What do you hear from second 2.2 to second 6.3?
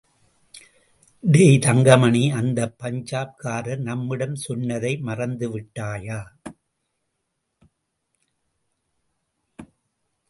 அந்த பஞ்சாப் காரர் நம்மிடம் சொன்னதை மறந்துவிட்டாயா?